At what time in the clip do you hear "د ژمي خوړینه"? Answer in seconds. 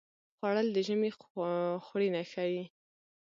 0.75-2.21